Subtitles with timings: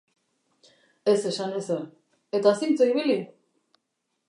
[1.13, 1.85] Ez esan ezer,
[2.41, 3.21] eta zintzo ibili!